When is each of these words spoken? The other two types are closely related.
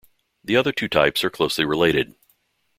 The 0.43 0.55
other 0.55 0.71
two 0.71 0.87
types 0.87 1.23
are 1.23 1.29
closely 1.29 1.63
related. 1.63 2.15